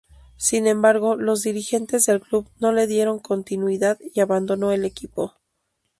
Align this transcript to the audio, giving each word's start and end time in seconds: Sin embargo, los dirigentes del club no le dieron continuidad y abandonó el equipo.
Sin 0.37 0.65
embargo, 0.65 1.15
los 1.15 1.43
dirigentes 1.43 2.07
del 2.07 2.21
club 2.21 2.47
no 2.59 2.71
le 2.71 2.87
dieron 2.87 3.19
continuidad 3.19 3.99
y 4.15 4.21
abandonó 4.21 4.71
el 4.71 4.83
equipo. 4.83 5.35